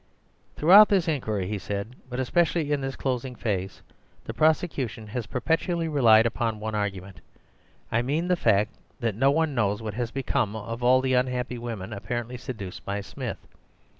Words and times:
"Throughout 0.55 0.89
this 0.89 1.07
inquiry," 1.07 1.45
he 1.45 1.59
said, 1.59 1.95
"but 2.09 2.19
especially 2.19 2.71
in 2.71 2.81
this 2.81 2.95
its 2.95 2.95
closing 3.03 3.35
phase, 3.35 3.83
the 4.23 4.33
prosecution 4.33 5.05
has 5.05 5.27
perpetually 5.27 5.87
relied 5.87 6.25
upon 6.25 6.59
one 6.59 6.73
argument; 6.73 7.21
I 7.91 8.01
mean 8.01 8.27
the 8.27 8.35
fact 8.35 8.73
that 8.99 9.13
no 9.13 9.29
one 9.29 9.53
knows 9.53 9.79
what 9.79 9.93
has 9.93 10.09
become 10.09 10.55
of 10.55 10.81
all 10.81 11.01
the 11.01 11.13
unhappy 11.13 11.59
women 11.59 11.93
apparently 11.93 12.37
seduced 12.37 12.83
by 12.83 13.01
Smith. 13.01 13.45